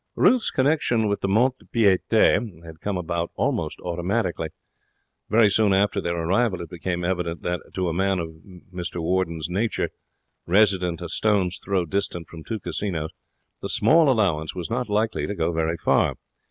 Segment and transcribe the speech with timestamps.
[0.15, 4.47] Ruth's connexion with the mont de piete had come about almost automatically.
[5.29, 8.29] Very soon after their arrival it became evident that, to a man of
[8.73, 9.91] Mr Warden's nature,
[10.47, 13.11] resident a stone's throw distant from two casinos,
[13.61, 16.15] the small allowance was not likely to go very far.